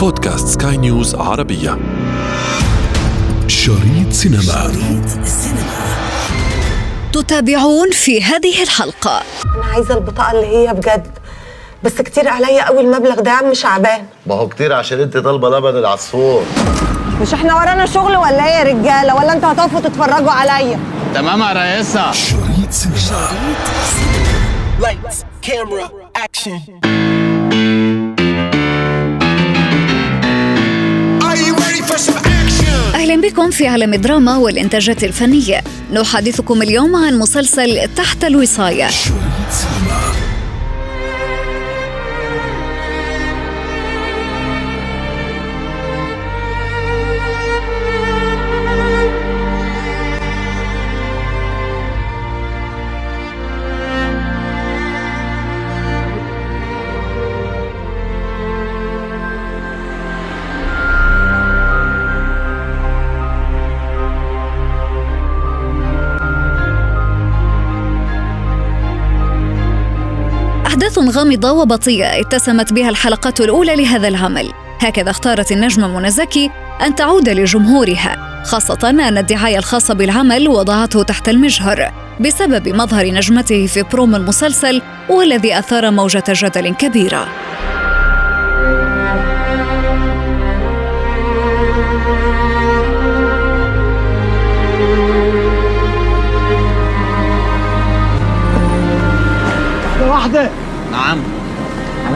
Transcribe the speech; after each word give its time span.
بودكاست 0.00 0.62
سكاي 0.62 0.76
نيوز 0.76 1.14
عربية. 1.14 1.78
شريط 3.46 4.12
سينما. 4.12 4.42
شريط 4.42 5.18
السينما 5.22 5.96
تتابعون 7.12 7.90
في 7.90 8.22
هذه 8.22 8.62
الحلقة. 8.62 9.22
أنا 9.56 9.64
عايزة 9.72 9.94
البطاقة 9.94 10.30
اللي 10.30 10.46
هي 10.46 10.74
بجد 10.74 11.06
بس 11.84 11.92
كتير 11.92 12.28
عليا 12.28 12.66
قوي 12.66 12.80
المبلغ 12.80 13.20
ده 13.20 13.30
يا 13.30 13.36
عم 13.36 13.54
شعبان. 13.54 14.02
ما 14.26 14.34
هو 14.34 14.48
كتير 14.48 14.72
عشان 14.72 15.00
انت 15.00 15.16
طالبة 15.16 15.58
لبن 15.58 15.78
العصفور. 15.78 16.42
مش 17.22 17.34
إحنا 17.34 17.54
ورانا 17.54 17.86
شغل 17.86 18.16
ولا 18.16 18.46
إيه 18.46 18.52
يا 18.52 18.62
رجالة؟ 18.62 19.14
ولا 19.14 19.32
أنتوا 19.32 19.52
هتقفوا 19.52 19.80
تتفرجوا 19.80 20.30
عليا؟ 20.30 20.78
تمام 21.14 21.40
يا 21.40 21.52
رئيسة 21.52 22.12
شريط 22.12 22.70
سينما. 22.70 23.28
Lights, 24.80 25.24
camera, 25.42 25.90
action. 26.24 26.60
Are 26.84 26.99
أهلا 33.10 33.28
بكم 33.28 33.50
في 33.50 33.66
عالم 33.66 33.94
الدراما 33.94 34.36
والإنتاجات 34.36 35.04
الفنية. 35.04 35.60
نحدثكم 35.92 36.62
اليوم 36.62 36.96
عن 36.96 37.18
مسلسل 37.18 37.88
تحت 37.96 38.24
الوصاية. 38.24 38.88
غامضة 71.10 71.52
وبطيئة 71.52 72.20
اتسمت 72.20 72.72
بها 72.72 72.88
الحلقات 72.88 73.40
الأولى 73.40 73.76
لهذا 73.76 74.08
العمل. 74.08 74.52
هكذا 74.80 75.10
اختارت 75.10 75.52
النجمة 75.52 75.88
منى 75.88 76.10
زكي 76.10 76.50
أن 76.86 76.94
تعود 76.94 77.28
لجمهورها 77.28 78.42
خاصة 78.44 78.90
أن 78.90 79.18
الدعاية 79.18 79.58
الخاصة 79.58 79.94
بالعمل 79.94 80.48
وضعته 80.48 81.02
تحت 81.02 81.28
المجهر 81.28 81.92
بسبب 82.20 82.68
مظهر 82.68 83.06
نجمته 83.06 83.66
في 83.66 83.82
بروم 83.82 84.14
المسلسل 84.14 84.82
والذي 85.08 85.58
أثار 85.58 85.90
موجة 85.90 86.24
جدل 86.28 86.74
كبيرة. 86.74 87.49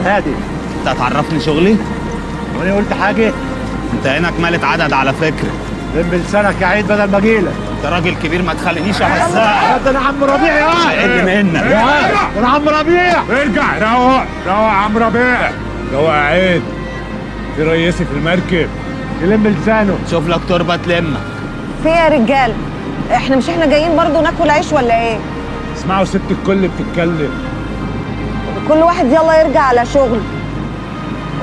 هادي. 0.05 0.33
انت 0.79 0.87
هتعرفني 0.87 1.39
شغلي؟ 1.39 1.75
وأنا 2.59 2.75
قلت 2.75 2.93
حاجة. 2.93 3.31
انت 3.93 4.07
هنا 4.07 4.31
كمالة 4.31 4.67
عدد 4.67 4.93
على 4.93 5.13
فكرة. 5.13 5.51
لم 5.95 6.21
لسانك 6.27 6.61
يا 6.61 6.67
عيد 6.67 6.87
بدل 6.87 7.11
ما 7.11 7.17
اجيلك. 7.17 7.53
انت 7.77 7.85
راجل 7.93 8.15
كبير 8.23 8.41
ما 8.41 8.53
تخلينيش 8.53 9.01
احسها 9.01 9.77
ده 9.77 9.91
أنا 9.91 9.99
عم 9.99 10.23
ربيع 10.23 10.53
يا 10.53 10.71
شقل 10.71 11.25
منك. 11.25 11.61
يا 11.61 12.09
أنا 12.39 12.47
عم 12.47 12.69
ربيع. 12.69 13.21
ارجع 13.41 13.77
روق 13.77 14.23
روق 14.47 14.47
يا 14.47 14.53
عم 14.53 14.97
ربيع. 14.97 15.51
روق 15.93 16.09
يا 16.09 16.11
عيد. 16.11 16.61
في 17.55 17.63
رئيسي 17.63 18.05
في 18.05 18.11
المركب. 18.13 18.69
يلم 19.21 19.47
لسانه 19.47 19.97
شوف 20.11 20.27
لك 20.27 20.39
تربة 20.49 20.75
تلمك. 20.75 21.19
في 21.83 21.89
إيه 21.89 21.95
يا 21.95 22.09
رجاله 22.09 22.55
إحنا 23.13 23.35
مش 23.35 23.49
إحنا 23.49 23.65
جايين 23.65 23.95
برضو 23.95 24.21
ناكل 24.21 24.49
عيش 24.49 24.73
ولا 24.73 25.01
إيه؟ 25.01 25.17
اسمعوا 25.77 26.05
ست 26.05 26.21
الكل 26.31 26.67
بتتكلم. 26.67 27.31
كل 28.67 28.77
واحد 28.83 29.05
يلا 29.05 29.41
يرجع 29.41 29.61
على 29.61 29.85
شغل. 29.85 30.19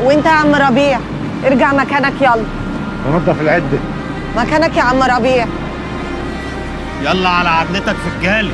وانت 0.04 0.26
يا 0.26 0.30
عم 0.30 0.54
ربيع 0.54 0.98
ارجع 1.46 1.72
مكانك 1.72 2.12
يلا. 2.20 2.44
ونضف 3.08 3.40
العدة. 3.40 3.78
مكانك 4.36 4.76
يا 4.76 4.82
عم 4.82 5.02
ربيع. 5.02 5.46
يلا 7.02 7.28
على 7.28 7.48
عدلتك 7.48 7.96
في 7.96 8.16
الجالي 8.16 8.50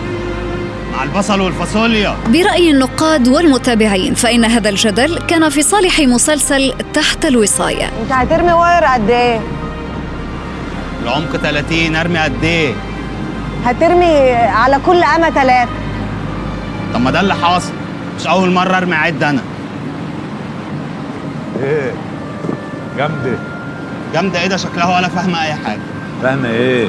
مع 0.96 1.02
البصل 1.02 1.40
والفاصوليا. 1.40 2.16
برأي 2.28 2.70
النقاد 2.70 3.28
والمتابعين 3.28 4.14
فإن 4.14 4.44
هذا 4.44 4.68
الجدل 4.68 5.18
كان 5.18 5.48
في 5.48 5.62
صالح 5.62 6.00
مسلسل 6.00 6.74
تحت 6.94 7.24
الوصاية. 7.24 7.84
انت 8.02 8.12
هترمي 8.12 8.52
واير 8.52 8.84
قد 8.84 9.10
إيه؟ 9.10 9.40
العمق 11.02 11.36
30 11.36 11.96
ارمي 11.96 12.18
قد 12.18 12.44
إيه؟ 12.44 12.74
هترمي 13.64 14.32
على 14.34 14.78
كل 14.86 15.04
قامه 15.04 15.30
ثلاثة 15.30 15.70
طب 16.94 17.00
ما 17.00 17.10
ده 17.10 17.20
اللي 17.20 17.34
حاصل. 17.34 17.72
مش 18.18 18.26
أول 18.26 18.50
مرة 18.50 18.76
أرمي 18.76 18.94
عد 18.94 19.22
أنا. 19.22 19.40
إيه؟ 21.62 21.92
جامدة. 22.96 23.38
جامدة 24.14 24.40
إيه 24.40 24.46
ده؟ 24.46 24.56
شكلها 24.56 24.96
ولا 24.96 25.08
فاهمة 25.08 25.42
أي 25.42 25.54
حاجة. 25.54 25.80
فاهمة 26.22 26.48
إيه؟ 26.48 26.88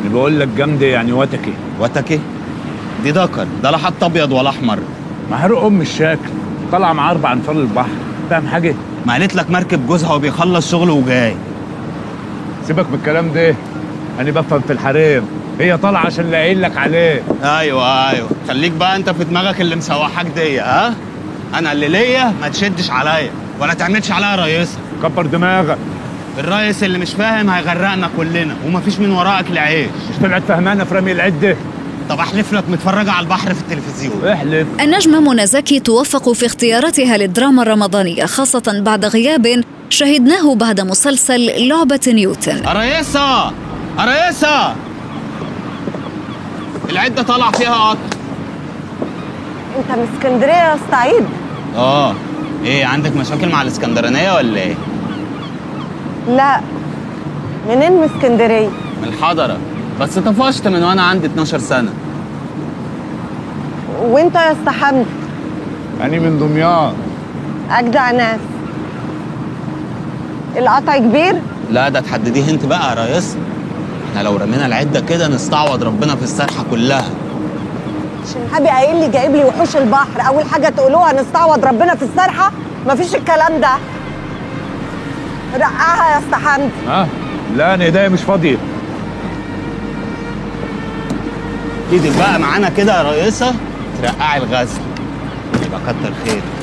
اللي 0.00 0.12
بقول 0.14 0.40
لك 0.40 0.48
جامدة 0.48 0.86
يعني 0.86 1.12
وتكي. 1.12 1.52
وتكي؟ 1.80 2.20
دي 3.02 3.12
دكر 3.12 3.46
ده 3.62 3.70
لا 3.70 3.78
حتى 3.78 4.04
أبيض 4.06 4.32
ولا 4.32 4.50
أحمر. 4.50 4.78
محروق 5.30 5.64
أم 5.64 5.80
الشكل 5.80 6.30
طالعة 6.72 6.92
مع 6.92 7.10
أربع 7.10 7.32
أنفار 7.32 7.56
البحر. 7.56 7.88
فاهم 8.30 8.46
حاجة؟ 8.46 8.74
ما 9.06 9.12
قالت 9.12 9.34
لك 9.34 9.50
مركب 9.50 9.86
جوزها 9.86 10.14
وبيخلص 10.14 10.70
شغله 10.70 10.92
وجاي. 10.92 11.36
سيبك 12.66 12.86
من 12.88 12.94
الكلام 12.94 13.32
ده. 13.32 13.54
أنا 14.20 14.30
بفهم 14.30 14.60
في 14.60 14.72
الحريم. 14.72 15.22
هي 15.60 15.76
طالعة 15.76 16.06
عشان 16.06 16.30
لاقيين 16.30 16.60
لك 16.60 16.76
عليه. 16.76 17.22
أيوه 17.44 18.10
أيوه. 18.10 18.28
خليك 18.48 18.72
بقى 18.72 18.96
أنت 18.96 19.10
في 19.10 19.24
دماغك 19.24 19.60
اللي 19.60 19.76
مسوحاك 19.76 20.26
دي 20.26 20.60
ها؟ 20.60 20.94
أنا 21.54 21.72
اللي 21.72 21.88
ليا 21.88 22.32
ما 22.40 22.48
تشدش 22.48 22.90
عليا 22.90 23.30
ولا 23.60 23.74
تعملش 23.74 24.10
عليا 24.10 24.36
رئيسة 24.36 24.78
كبر 25.02 25.26
دماغك. 25.26 25.78
الرئيس 26.38 26.84
اللي 26.84 26.98
مش 26.98 27.10
فاهم 27.10 27.50
هيغرقنا 27.50 28.10
كلنا 28.16 28.56
ومفيش 28.66 28.98
من 28.98 29.10
وراء 29.10 29.40
اكل 29.40 29.58
عيش 29.58 29.88
مش 30.10 30.16
طلعت 30.22 30.42
فهمانة 30.48 30.84
في 30.84 30.94
رمي 30.94 31.12
العدة 31.12 31.56
طب 32.08 32.18
أحلف 32.20 32.52
لك 32.52 32.64
متفرجة 32.68 33.12
على 33.12 33.24
البحر 33.24 33.54
في 33.54 33.60
التلفزيون. 33.60 34.28
احلف. 34.28 34.66
النجمة 34.80 35.20
منى 35.20 35.46
زكي 35.46 35.80
توفق 35.80 36.32
في 36.32 36.46
اختياراتها 36.46 37.16
للدراما 37.16 37.62
الرمضانية 37.62 38.24
خاصة 38.26 38.62
بعد 38.84 39.04
غياب 39.04 39.64
شهدناه 39.90 40.54
بعد 40.54 40.80
مسلسل 40.80 41.68
لعبة 41.68 42.00
نيوتن. 42.08 42.62
رئيسة 42.66 43.52
رئيسة 43.98 44.74
العدة 46.90 47.22
طلع 47.22 47.50
فيها 47.50 47.74
قطر 47.90 47.98
انت 49.78 49.90
من 49.98 50.08
اسكندرية 50.14 50.52
يا 50.52 50.74
اسطى 50.74 50.94
عيد 50.96 51.24
آه. 51.76 52.14
إيه 52.64 52.86
عندك 52.86 53.16
مشاكل 53.16 53.48
مع 53.48 53.62
الإسكندرانية 53.62 54.34
ولا 54.34 54.60
إيه؟ 54.60 54.74
لا. 56.28 56.60
منين 57.68 57.92
من 57.92 58.02
اسكندرية؟ 58.16 58.68
من 59.02 59.08
الحضرة. 59.08 59.56
بس 60.00 60.18
طفشت 60.18 60.68
من 60.68 60.82
وأنا 60.82 61.02
عندي 61.02 61.26
12 61.26 61.58
سنة. 61.58 61.92
وإنت 64.02 64.34
يا 64.34 64.52
اسطى 64.52 64.70
حمدي 64.70 65.04
يعني 66.00 66.18
من 66.20 66.38
دمياط. 66.38 66.92
أجدع 67.70 68.10
ناس. 68.10 68.40
القطع 70.56 70.98
كبير؟ 70.98 71.40
لا 71.70 71.88
ده 71.88 72.00
تحدديه 72.00 72.50
أنت 72.50 72.64
بقى 72.66 72.96
يا 73.06 73.14
ريس. 73.14 73.36
إحنا 74.10 74.22
لو 74.22 74.36
رمينا 74.36 74.66
العدة 74.66 75.00
كده 75.00 75.28
نستعوض 75.28 75.82
ربنا 75.82 76.16
في 76.16 76.22
السرحة 76.22 76.64
كلها. 76.70 77.04
شنهابي 78.34 78.68
قايل 78.68 79.00
لي 79.00 79.08
جايب 79.08 79.34
لي 79.36 79.44
وحوش 79.44 79.76
البحر 79.76 80.26
أول 80.28 80.44
حاجة 80.44 80.68
تقولوها 80.68 81.12
نستعوض 81.12 81.64
ربنا 81.64 81.94
في 81.94 82.02
السرحة؟ 82.02 82.52
مفيش 82.86 83.14
الكلام 83.14 83.60
ده. 83.60 83.70
رقعها 85.54 86.12
يا 86.12 86.18
اسطى 86.18 86.36
حمدي. 86.36 86.70
ها؟ 86.88 87.08
لا 87.56 87.74
أنا 87.74 87.84
إيديا 87.84 88.08
مش 88.08 88.20
فاضية. 88.22 88.56
إيدك 91.92 92.16
بقى 92.18 92.38
معانا 92.40 92.68
كده 92.68 92.98
يا 92.98 93.02
رئيسة. 93.10 93.54
ترقعي 94.02 94.38
الغزل 94.38 94.80
يبقى 95.66 95.80
كتر 95.80 96.12
خير 96.24 96.36
يا 96.36 96.59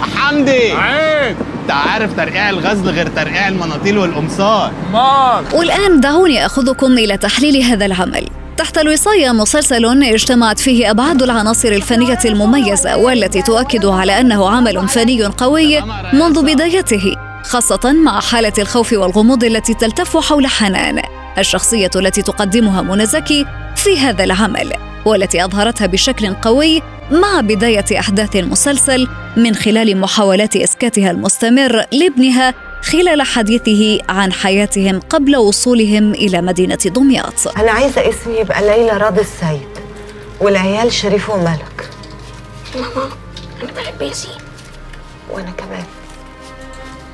حمدي. 0.00 0.72
عيد 0.72 1.36
انت 1.62 1.70
عارف 1.70 2.16
ترقيع 2.16 2.50
الغزل 2.50 2.90
غير 2.90 3.06
ترقيع 3.08 3.48
المناطيل 3.48 3.98
والقمصان. 3.98 4.72
مال 4.92 5.44
والآن 5.54 6.00
دعوني 6.00 6.46
أخذكم 6.46 6.92
إلى 6.92 7.16
تحليل 7.16 7.62
هذا 7.62 7.86
العمل. 7.86 8.28
تحت 8.56 8.78
الوصاية 8.78 9.32
مسلسل 9.32 10.02
اجتمعت 10.02 10.58
فيه 10.58 10.90
أبعاد 10.90 11.22
العناصر 11.22 11.68
الفنية 11.68 12.18
المميزة 12.24 12.96
والتي 12.96 13.42
تؤكد 13.42 13.86
على 13.86 14.20
أنه 14.20 14.50
عمل 14.50 14.88
فني 14.88 15.24
قوي 15.24 15.80
منذ 16.12 16.42
بدايته 16.54 17.16
خاصة 17.42 17.92
مع 17.92 18.20
حالة 18.20 18.52
الخوف 18.58 18.92
والغموض 18.92 19.44
التي 19.44 19.74
تلتف 19.74 20.16
حول 20.16 20.46
حنان 20.46 21.02
الشخصية 21.38 21.90
التي 21.96 22.22
تقدمها 22.22 22.82
منى 22.82 23.06
زكي 23.06 23.46
في 23.76 23.98
هذا 23.98 24.24
العمل 24.24 24.72
والتي 25.04 25.44
أظهرتها 25.44 25.86
بشكل 25.86 26.34
قوي 26.34 26.82
مع 27.10 27.40
بداية 27.40 27.98
أحداث 28.00 28.36
المسلسل 28.36 29.08
من 29.36 29.54
خلال 29.54 29.96
محاولات 30.00 30.56
إسكاتها 30.56 31.10
المستمر 31.10 31.84
لابنها 31.92 32.54
خلال 32.82 33.22
حديثه 33.22 33.98
عن 34.08 34.32
حياتهم 34.32 35.00
قبل 35.00 35.36
وصولهم 35.36 36.12
إلى 36.12 36.40
مدينة 36.42 36.74
دمياط. 36.86 37.48
أنا 37.58 37.70
عايزة 37.72 38.08
اسمي 38.08 38.34
يبقى 38.36 38.60
ليلى 38.62 38.90
راضي 38.96 39.20
السيد 39.20 39.68
والعيال 40.40 40.92
شريف 40.92 41.30
وملك. 41.30 41.90
ماما 42.74 43.08
أنا 43.62 43.72
بحب 43.76 44.02
ياسين. 44.02 44.30
وأنا 45.30 45.50
كمان. 45.50 45.84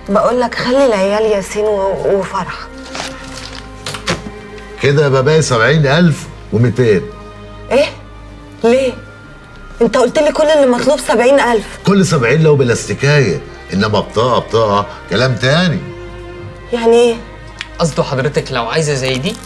بقول 0.09 0.41
لك 0.41 0.55
خلي 0.55 0.87
العيال 0.87 1.23
ياسين 1.23 1.65
و- 1.65 2.19
وفرح. 2.19 2.55
كده 4.83 5.07
يبقى 5.07 5.23
باقي 5.23 5.43
70200 5.43 7.03
إيه؟ 7.73 7.85
ليه؟ 8.65 8.93
انت 9.83 9.97
قلت 9.97 10.19
لي 10.19 10.33
كل 10.33 10.45
اللي 10.45 10.67
مطلوب 10.67 10.99
سبعين 11.01 11.41
ألف. 11.41 11.79
كل 11.87 12.07
70 12.07 12.43
لو 12.43 12.57
بلاستيكايه 12.57 13.41
انما 13.73 13.89
بطاقة 13.89 14.39
بطاقة 14.39 14.87
كلام 15.11 15.35
تاني. 15.35 15.79
يعني 16.73 16.97
إيه؟ 16.97 17.15
قصده 17.79 18.03
حضرتك 18.03 18.53
لو 18.53 18.67
عايزة 18.67 18.95
زي 18.95 19.15
دي 19.15 19.37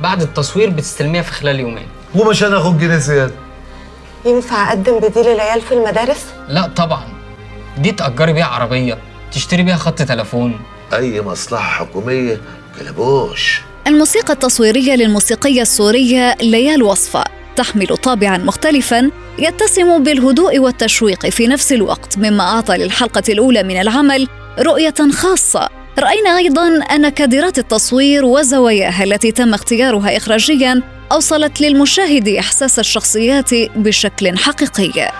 بعد 0.00 0.22
التصوير 0.22 0.70
بتستلميها 0.70 1.22
في 1.22 1.32
خلال 1.32 1.60
يومين. 1.60 1.86
ومش 2.14 2.44
هناخد 2.44 2.78
جنيه 2.78 2.96
زيادة. 2.96 3.34
ينفع 4.24 4.68
أقدم 4.68 4.98
بديل 4.98 5.26
العيال 5.26 5.60
في 5.60 5.74
المدارس؟ 5.74 6.24
لا 6.48 6.66
طبعا. 6.76 7.04
دي 7.78 7.92
تأجري 7.92 8.32
بيها 8.32 8.44
عربية 8.44 8.98
تشتري 9.32 9.62
بيها 9.62 9.76
خط 9.76 10.02
تليفون. 10.02 10.60
أي 10.94 11.20
مصلحة 11.20 11.84
حكومية؟ 11.84 12.40
كلبوش 12.78 13.60
الموسيقى 13.86 14.32
التصويرية 14.32 14.94
للموسيقية 14.94 15.62
السورية 15.62 16.34
ليال 16.40 16.82
وصفة. 16.82 17.24
تحمل 17.56 17.86
طابعا 17.86 18.38
مختلفا 18.38 19.10
يتسم 19.38 20.02
بالهدوء 20.02 20.58
والتشويق 20.58 21.28
في 21.28 21.46
نفس 21.46 21.72
الوقت 21.72 22.18
مما 22.18 22.42
أعطى 22.42 22.76
للحلقة 22.76 23.22
الأولى 23.28 23.62
من 23.62 23.80
العمل 23.80 24.28
رؤية 24.58 24.94
خاصة. 25.12 25.68
رأينا 25.98 26.38
أيضا 26.38 26.66
أن 26.66 27.08
كادرات 27.08 27.58
التصوير 27.58 28.24
وزواياها 28.24 29.04
التي 29.04 29.32
تم 29.32 29.54
اختيارها 29.54 30.16
إخراجيا 30.16 30.82
أوصلت 31.12 31.60
للمشاهد 31.60 32.28
إحساس 32.28 32.78
الشخصيات 32.78 33.54
بشكل 33.76 34.38
حقيقي. 34.38 35.12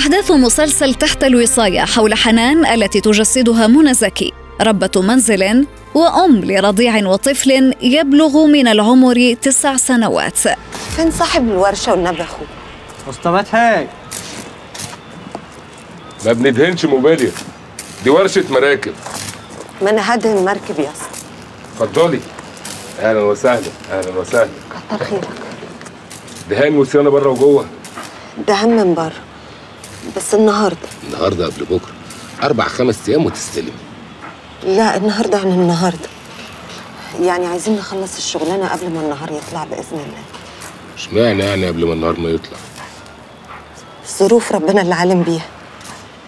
تدور 0.00 0.12
أحداث 0.12 0.30
مسلسل 0.30 0.94
تحت 0.94 1.24
الوصاية 1.24 1.80
حول 1.80 2.14
حنان 2.14 2.66
التي 2.66 3.00
تجسدها 3.00 3.66
منى 3.66 3.94
زكي 3.94 4.32
ربة 4.60 4.90
منزل 4.96 5.66
وأم 5.94 6.44
لرضيع 6.44 7.08
وطفل 7.08 7.74
يبلغ 7.82 8.46
من 8.46 8.68
العمر 8.68 9.34
تسع 9.42 9.76
سنوات. 9.76 10.38
فين 10.96 11.10
صاحب 11.10 11.48
الورشة 11.48 11.92
والنبي 11.92 12.22
اخوه 12.22 12.46
مصطفى 13.08 13.56
هاي 13.56 13.86
ما 16.26 16.32
بندهنش 16.32 16.84
موبيليا 16.84 17.32
دي 18.04 18.10
ورشة 18.10 18.44
مراكب. 18.50 18.92
ما 19.82 19.90
أنا 19.90 20.14
هدهن 20.14 20.36
المركب 20.36 20.78
يا 20.78 20.90
أسطى. 20.90 21.84
اتفضلي. 21.84 22.20
أهلا 23.00 23.20
وسهلا 23.20 23.70
أهلا 23.92 24.18
وسهلا. 24.18 24.48
كتر 24.70 25.04
خيرك. 25.04 25.28
دهان 26.50 26.78
وصيانة 26.78 27.10
بره 27.10 27.28
وجوه. 27.28 27.66
ده 28.48 28.54
هم 28.54 28.76
من 28.76 28.94
بره. 28.94 29.29
بس 30.16 30.34
النهارده. 30.34 30.88
النهارده 31.06 31.46
قبل 31.46 31.64
بكره. 31.64 31.92
أربع 32.42 32.68
خمس 32.68 33.08
أيام 33.08 33.26
وتستلم. 33.26 33.72
لا 34.66 34.96
النهارده 34.96 35.38
عن 35.38 35.46
النهارده. 35.46 36.08
يعني 37.22 37.46
عايزين 37.46 37.76
نخلص 37.76 38.16
الشغلانة 38.16 38.68
قبل 38.68 38.90
ما 38.90 39.00
النهار 39.00 39.32
يطلع 39.32 39.64
بإذن 39.64 39.82
الله. 39.92 40.22
اشمعنى 40.96 41.42
يعني 41.42 41.66
قبل 41.66 41.86
ما 41.86 41.92
النهار 41.92 42.20
ما 42.20 42.28
يطلع؟ 42.28 42.58
ظروف 44.18 44.52
ربنا 44.52 44.82
اللي 44.82 44.94
عالم 44.94 45.22
بيها. 45.22 45.46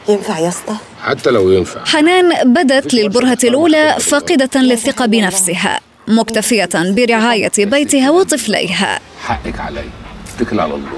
ينفع 0.09 0.39
يا 0.39 0.49
اسطى؟ 0.49 0.75
حتى 1.03 1.31
لو 1.31 1.51
ينفع. 1.51 1.85
حنان 1.85 2.53
بدت 2.53 2.95
للبرهة 2.95 3.39
الأولى 3.45 3.97
فاقدة 4.01 4.61
للثقة 4.61 5.07
بنفسها 5.07 5.81
مكتفية 6.09 6.69
برعاية 6.75 7.53
بيتها 7.59 8.11
وطفليها. 8.11 9.01
حقك 9.25 9.61
عليا. 9.61 9.91
اتكل 10.37 10.61
على 10.61 10.75
الله. 10.75 10.91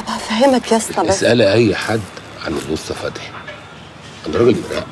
طب 0.00 0.08
هفهمك 0.08 0.72
يا 0.72 0.76
اسطى 0.76 1.02
بس. 1.02 1.08
اسألي 1.16 1.52
أي 1.52 1.74
حد 1.76 2.00
عن 2.46 2.52
النص 2.52 2.92
فتحي. 2.92 3.28
أنا 4.26 4.38
راجل 4.38 4.56
مرقع 4.70 4.84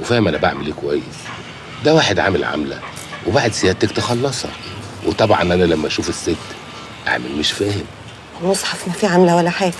وفاهم 0.00 0.28
أنا 0.28 0.38
بعمل 0.38 0.66
إيه 0.66 0.72
كويس. 0.72 1.02
ده 1.84 1.94
واحد 1.94 2.18
عامل 2.18 2.44
عامله 2.44 2.78
وبعد 3.26 3.52
سيادتك 3.52 3.90
تخلصها. 3.90 4.50
وطبعا 5.06 5.42
أنا 5.42 5.54
لما 5.64 5.86
أشوف 5.86 6.08
الست 6.08 6.36
أعمل 7.08 7.36
مش 7.38 7.52
فاهم. 7.52 7.84
المصحف 8.42 8.88
ما 8.88 8.92
فيه 8.92 9.08
عامله 9.08 9.36
ولا 9.36 9.50
حاجة. 9.50 9.72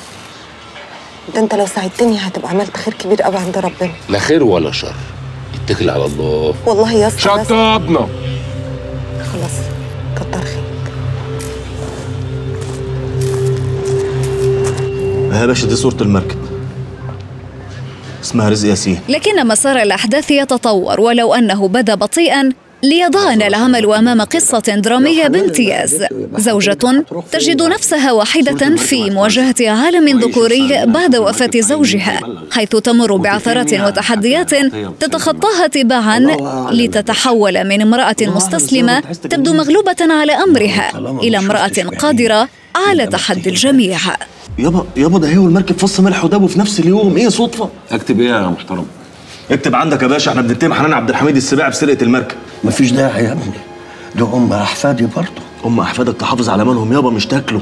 ده 1.34 1.40
أنت 1.40 1.54
لو 1.54 1.66
ساعدتني 1.66 2.18
هتبقى 2.18 2.50
عملت 2.50 2.76
خير 2.76 2.94
كبير 2.94 3.22
قوي 3.22 3.36
عند 3.36 3.58
ربنا. 3.58 3.92
لا 4.08 4.18
خير 4.18 4.42
ولا 4.44 4.72
شر. 4.72 4.94
اتكل 5.64 5.90
على 5.90 6.04
الله. 6.04 6.54
والله 6.66 6.92
يا 6.92 7.08
اسطى 7.08 7.16
بس- 7.18 7.24
شطبنا. 7.46 8.08
يا 15.40 15.46
باشا 15.46 15.66
دي 15.68 15.76
صورة 15.76 15.96
المركب. 16.00 16.38
اسمها 18.24 18.48
رزق 18.48 18.68
ياسين. 18.68 19.00
لكن 19.08 19.46
مسار 19.46 19.82
الأحداث 19.82 20.30
يتطور 20.30 21.00
ولو 21.00 21.34
أنه 21.34 21.68
بدا 21.68 21.94
بطيئا 21.94 22.52
ليضعنا 22.82 23.46
العمل 23.46 23.92
أمام 23.92 24.20
قصة 24.20 24.58
درامية 24.58 25.26
بامتياز. 25.28 26.04
زوجة 26.36 27.04
تجد 27.32 27.62
نفسها 27.62 28.12
واحدة 28.12 28.76
في 28.76 29.10
مواجهة 29.10 29.54
عالم 29.60 30.18
ذكوري 30.18 30.86
بعد 30.86 31.16
وفاة 31.16 31.50
زوجها 31.56 32.20
حيث 32.50 32.68
تمر 32.68 33.16
بعثرات 33.16 33.74
وتحديات 33.74 34.50
تتخطاها 35.00 35.66
تباعا 35.66 36.18
لتتحول 36.72 37.64
من 37.64 37.82
امرأة 37.82 38.16
مستسلمة 38.20 39.00
تبدو 39.30 39.54
مغلوبة 39.54 39.96
على 40.00 40.32
أمرها 40.32 40.92
إلى 41.22 41.38
امرأة 41.38 41.96
قادرة 41.98 42.48
على 42.88 43.06
تحدي 43.06 43.50
الجميع. 43.50 43.98
يابا 44.58 44.86
يابا 44.96 45.18
ده 45.18 45.28
هي 45.28 45.38
والمركب 45.38 45.78
فص 45.78 46.00
ملح 46.00 46.24
وداب 46.24 46.46
في 46.46 46.58
نفس 46.58 46.80
اليوم. 46.80 47.16
إيه 47.16 47.28
صدفة؟ 47.28 47.68
اكتب 47.90 48.20
إيه 48.20 48.28
يا 48.28 48.46
محترم؟ 48.46 48.86
اكتب 49.50 49.74
عندك 49.74 50.02
يا 50.02 50.06
باشا 50.06 50.30
إحنا 50.30 50.42
بنتهم 50.42 50.72
حنان 50.74 50.92
عبد 50.92 51.08
الحميد 51.08 51.36
السباعي 51.36 51.70
بسرقة 51.70 52.02
المركب. 52.02 52.36
مفيش 52.64 52.90
داعي 52.92 53.24
يا 53.24 53.32
ابني. 53.32 53.52
ده 54.14 54.36
أم 54.36 54.52
أحفادي 54.52 55.06
برضه. 55.16 55.42
أم 55.66 55.80
أحفادك 55.80 56.16
تحافظ 56.16 56.48
على 56.48 56.64
مالهم 56.64 56.92
يابا 56.92 57.10
مش 57.10 57.26
تاكله 57.26 57.60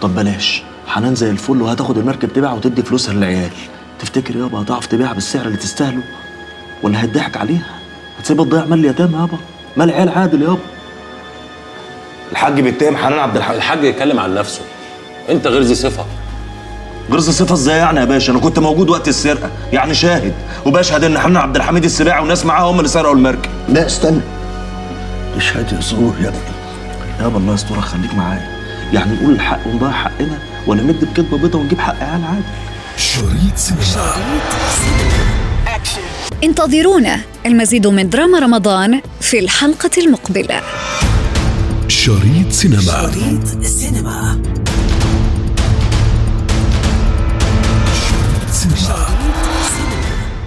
طب 0.00 0.14
بلاش. 0.14 0.62
حنان 0.86 1.14
زي 1.14 1.30
الفل 1.30 1.62
وهتاخد 1.62 1.98
المركب 1.98 2.32
تبيعها 2.32 2.52
وتدي 2.54 2.82
فلوسها 2.82 3.14
للعيال. 3.14 3.50
تفتكر 4.00 4.36
يابا 4.36 4.62
هتعرف 4.62 4.86
تبيعها 4.86 5.12
بالسعر 5.12 5.46
اللي 5.46 5.56
تستاهله؟ 5.56 6.02
ولا 6.82 7.02
هيضحك 7.02 7.36
عليها؟ 7.36 7.66
هتسيبها 8.18 8.44
تضيع 8.44 8.64
مال 8.64 8.78
اليتامى 8.78 9.14
يابا؟ 9.14 9.38
مال 9.76 9.90
عيال 9.90 10.08
عادل 10.08 10.42
يابا؟ 10.42 10.58
الحاج 12.32 12.60
بيتهم 12.60 12.96
حنان 12.96 13.18
عبد 13.18 13.36
الحميد 13.36 13.56
الحاج 13.56 13.84
يتكلم 13.84 14.20
عن 14.20 14.34
نفسه. 14.34 14.60
أنت 15.30 15.46
غير 15.46 15.62
ذي 15.62 15.74
صفه 15.74 16.04
غرز 17.10 17.28
الصفة 17.28 17.54
إزاي 17.54 17.78
يعني 17.78 18.00
يا 18.00 18.04
باشا؟ 18.04 18.32
أنا 18.32 18.40
كنت 18.40 18.58
موجود 18.58 18.90
وقت 18.90 19.08
السرقة. 19.08 19.50
يعني 19.72 19.94
شاهد. 19.94 20.34
وبشهد 20.66 21.04
ان 21.04 21.18
حنان 21.18 21.36
عبد 21.36 21.56
الحميد 21.56 21.84
السباعي 21.84 22.22
وناس 22.22 22.46
معاه 22.46 22.70
هم 22.70 22.78
اللي 22.78 22.88
سرقوا 22.88 23.14
المركب. 23.14 23.50
لا 23.68 23.86
استنى. 23.86 24.20
دي 25.34 25.40
شهاده 25.40 25.80
زور 25.80 26.14
يا 26.20 26.28
ابني. 26.28 26.40
يابا 27.20 27.38
الله 27.38 27.54
يسترك 27.54 27.78
خليك 27.78 28.14
معايا. 28.14 28.48
يعني 28.92 29.14
نقول 29.14 29.34
الحق 29.34 29.66
ونضيع 29.66 29.90
حقنا 29.90 30.38
ولا 30.66 30.82
ند 30.82 31.04
بكدبة 31.04 31.38
بيضة 31.38 31.58
ونجيب 31.58 31.78
حق 31.80 31.94
عيال 32.02 32.24
عادي. 32.24 32.44
شريط 32.96 33.56
سينما. 33.56 34.14
انتظرونا. 36.44 37.20
المزيد 37.46 37.86
من 37.86 38.10
دراما 38.10 38.38
رمضان 38.38 39.00
في 39.20 39.38
الحلقة 39.38 39.90
المقبلة. 39.98 40.60
شريط 41.88 42.50
سينما. 42.50 42.82
شريط 42.82 43.62
سينما. 43.64 44.53